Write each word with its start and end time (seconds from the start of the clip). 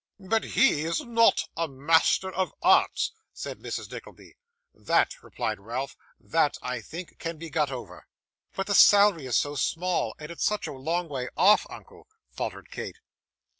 'But 0.19 0.43
he 0.43 0.81
is 0.81 1.01
not 1.01 1.43
a 1.55 1.67
Master 1.67 2.31
of 2.31 2.51
Arts,' 2.63 3.11
said 3.33 3.59
Mrs. 3.59 3.91
Nickleby. 3.91 4.35
'That,' 4.73 5.21
replied 5.21 5.59
Ralph, 5.59 5.95
'that, 6.19 6.57
I 6.63 6.81
think, 6.81 7.19
can 7.19 7.37
be 7.37 7.51
got 7.51 7.69
over.' 7.71 8.07
'But 8.55 8.65
the 8.65 8.73
salary 8.73 9.27
is 9.27 9.37
so 9.37 9.53
small, 9.53 10.15
and 10.17 10.31
it 10.31 10.39
is 10.39 10.43
such 10.43 10.65
a 10.65 10.73
long 10.73 11.07
way 11.07 11.29
off, 11.37 11.67
uncle!' 11.69 12.07
faltered 12.31 12.71
Kate. 12.71 12.97